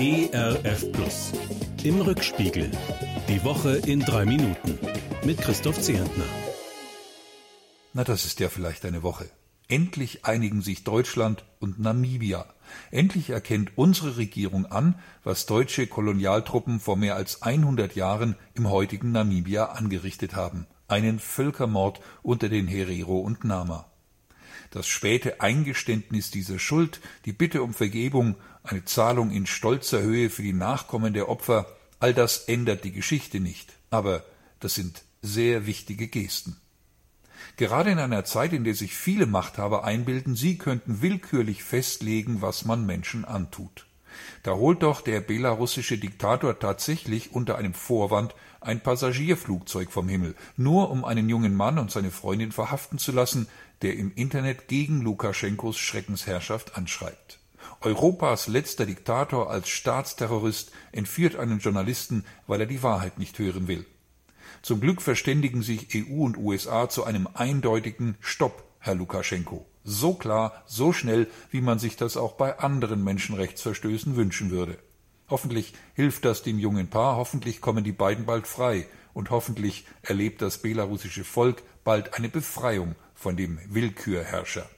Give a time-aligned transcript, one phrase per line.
[0.00, 1.32] ERF Plus.
[1.82, 2.70] Im Rückspiegel.
[3.28, 4.78] Die Woche in drei Minuten.
[5.24, 6.22] Mit Christoph Zehentner.
[7.94, 9.28] Na, das ist ja vielleicht eine Woche.
[9.66, 12.46] Endlich einigen sich Deutschland und Namibia.
[12.92, 14.94] Endlich erkennt unsere Regierung an,
[15.24, 20.68] was deutsche Kolonialtruppen vor mehr als 100 Jahren im heutigen Namibia angerichtet haben.
[20.86, 23.90] Einen Völkermord unter den Herero und Nama.
[24.70, 30.42] Das späte Eingeständnis dieser Schuld, die Bitte um Vergebung, eine Zahlung in stolzer Höhe für
[30.42, 31.66] die Nachkommen der Opfer,
[32.00, 33.72] all das ändert die Geschichte nicht.
[33.90, 34.24] Aber
[34.60, 36.56] das sind sehr wichtige Gesten.
[37.56, 42.64] Gerade in einer Zeit, in der sich viele Machthaber einbilden, sie könnten willkürlich festlegen, was
[42.64, 43.87] man Menschen antut.
[44.42, 50.90] Da holt doch der belarussische Diktator tatsächlich unter einem Vorwand ein Passagierflugzeug vom Himmel, nur
[50.90, 53.48] um einen jungen Mann und seine Freundin verhaften zu lassen,
[53.82, 57.38] der im Internet gegen Lukaschenkos Schreckensherrschaft anschreibt.
[57.80, 63.86] Europas letzter Diktator als Staatsterrorist entführt einen Journalisten, weil er die Wahrheit nicht hören will.
[64.62, 69.67] Zum Glück verständigen sich EU und USA zu einem eindeutigen Stopp, Herr Lukaschenko.
[69.90, 74.76] So klar, so schnell, wie man sich das auch bei anderen Menschenrechtsverstößen wünschen würde.
[75.30, 80.42] Hoffentlich hilft das dem jungen Paar, hoffentlich kommen die beiden bald frei und hoffentlich erlebt
[80.42, 84.68] das belarussische Volk bald eine Befreiung von dem Willkürherrscher.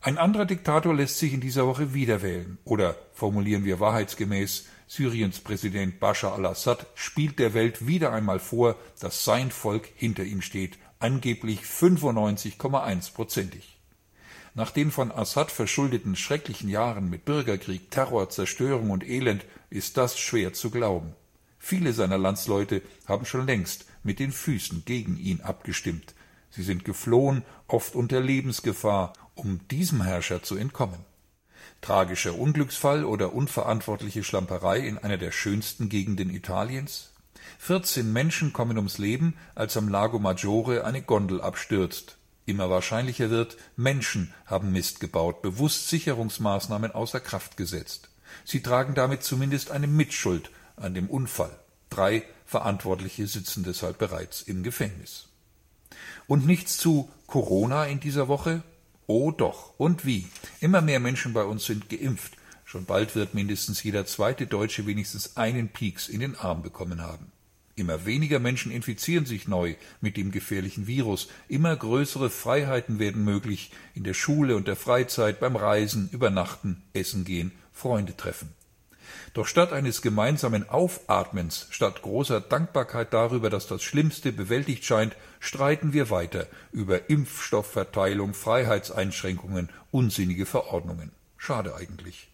[0.00, 2.56] Ein anderer Diktator lässt sich in dieser Woche wiederwählen.
[2.64, 9.24] Oder formulieren wir wahrheitsgemäß, Syriens Präsident Bashar al-Assad spielt der Welt wieder einmal vor, dass
[9.24, 13.78] sein Volk hinter ihm steht, angeblich 95,1 prozentig.
[14.54, 20.18] Nach den von Assad verschuldeten schrecklichen Jahren mit Bürgerkrieg, Terror, Zerstörung und Elend ist das
[20.18, 21.14] schwer zu glauben.
[21.58, 26.14] Viele seiner Landsleute haben schon längst mit den Füßen gegen ihn abgestimmt.
[26.50, 31.04] Sie sind geflohen, oft unter Lebensgefahr, um diesem Herrscher zu entkommen.
[31.80, 37.12] Tragischer Unglücksfall oder unverantwortliche Schlamperei in einer der schönsten Gegenden Italiens?
[37.58, 42.16] 14 Menschen kommen ums Leben, als am Lago Maggiore eine Gondel abstürzt.
[42.46, 48.08] Immer wahrscheinlicher wird, Menschen haben Mist gebaut, bewusst Sicherungsmaßnahmen außer Kraft gesetzt.
[48.44, 51.56] Sie tragen damit zumindest eine Mitschuld an dem Unfall.
[51.90, 55.28] Drei Verantwortliche sitzen deshalb bereits im Gefängnis.
[56.26, 58.62] Und nichts zu Corona in dieser Woche?
[59.06, 59.74] Oh doch.
[59.78, 60.26] Und wie?
[60.60, 62.32] Immer mehr Menschen bei uns sind geimpft.
[62.64, 67.32] Schon bald wird mindestens jeder zweite Deutsche wenigstens einen Pieks in den Arm bekommen haben.
[67.78, 71.28] Immer weniger Menschen infizieren sich neu mit dem gefährlichen Virus.
[71.46, 77.24] Immer größere Freiheiten werden möglich in der Schule und der Freizeit, beim Reisen, Übernachten, Essen
[77.24, 78.52] gehen, Freunde treffen.
[79.32, 85.92] Doch statt eines gemeinsamen Aufatmens, statt großer Dankbarkeit darüber, dass das Schlimmste bewältigt scheint, streiten
[85.92, 91.12] wir weiter über Impfstoffverteilung, Freiheitseinschränkungen, unsinnige Verordnungen.
[91.36, 92.28] Schade eigentlich.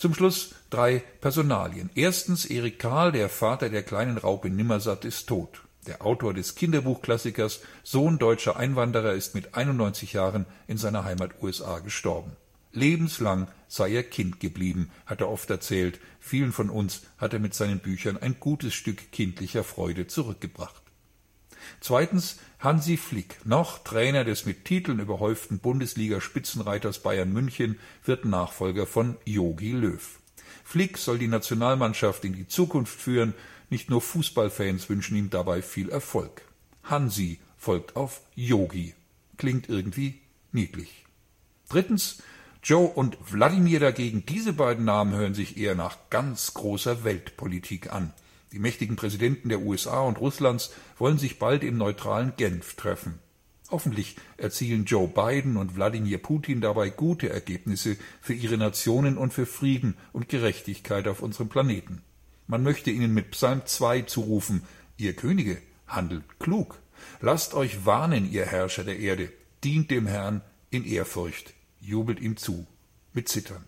[0.00, 1.90] Zum Schluss drei Personalien.
[1.94, 5.60] Erstens Erik Karl, der Vater der kleinen Raupe Nimmersatt, ist tot.
[5.86, 11.80] Der Autor des Kinderbuchklassikers, Sohn deutscher Einwanderer, ist mit 91 Jahren in seiner Heimat USA
[11.80, 12.32] gestorben.
[12.72, 16.00] Lebenslang sei er Kind geblieben, hat er oft erzählt.
[16.18, 20.80] Vielen von uns hat er mit seinen Büchern ein gutes Stück kindlicher Freude zurückgebracht.
[21.80, 29.16] Zweitens Hansi Flick, noch Trainer des mit Titeln überhäuften Bundesliga-Spitzenreiters Bayern München, wird Nachfolger von
[29.24, 30.18] Jogi Löw.
[30.64, 33.34] Flick soll die Nationalmannschaft in die Zukunft führen.
[33.70, 36.42] Nicht nur Fußballfans wünschen ihm dabei viel Erfolg.
[36.84, 38.94] Hansi folgt auf Yogi.
[39.36, 40.20] Klingt irgendwie
[40.52, 41.06] niedlich.
[41.68, 42.22] Drittens,
[42.62, 48.12] Joe und Wladimir dagegen, diese beiden Namen hören sich eher nach ganz großer Weltpolitik an.
[48.52, 53.20] Die mächtigen Präsidenten der USA und Russlands wollen sich bald im neutralen Genf treffen.
[53.70, 59.46] Hoffentlich erzielen Joe Biden und Wladimir Putin dabei gute Ergebnisse für ihre Nationen und für
[59.46, 62.02] Frieden und Gerechtigkeit auf unserem Planeten.
[62.48, 64.62] Man möchte ihnen mit Psalm 2 zurufen,
[64.96, 66.80] ihr Könige, handelt klug.
[67.20, 72.66] Lasst euch warnen, ihr Herrscher der Erde, dient dem Herrn in Ehrfurcht, jubelt ihm zu,
[73.12, 73.64] mit Zittern.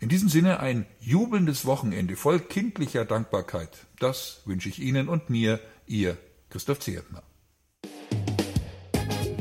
[0.00, 3.70] In diesem Sinne ein jubelndes Wochenende voll kindlicher Dankbarkeit.
[3.98, 6.18] Das wünsche ich Ihnen und mir, Ihr
[6.50, 7.22] Christoph Zehentner.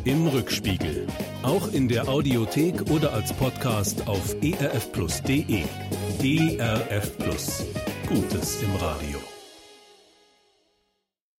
[0.06, 1.08] Im Rückspiegel.
[1.44, 5.64] Auch in der Audiothek oder als Podcast auf erfplus.de.
[6.22, 7.66] ERF Plus.
[8.08, 9.35] Gutes im Radio.